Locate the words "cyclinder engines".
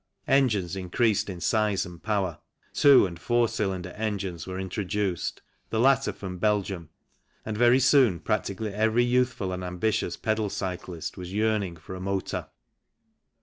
3.47-4.47